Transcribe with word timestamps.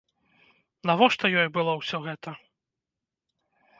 Навошта 0.89 1.25
ёй 1.41 1.49
было 1.57 1.71
ўсё 1.81 1.97
гэта? 2.07 2.29